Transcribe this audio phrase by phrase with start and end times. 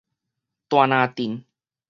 [0.67, 1.43] 大林鎮